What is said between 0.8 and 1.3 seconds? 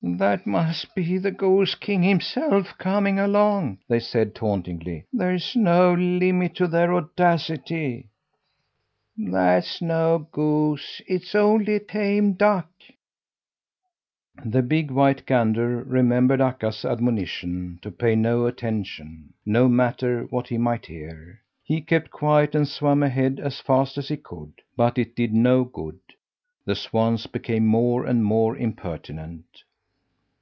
be